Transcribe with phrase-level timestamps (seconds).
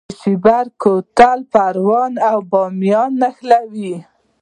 [0.09, 3.93] د شیبر کوتل پروان او بامیان نښلوي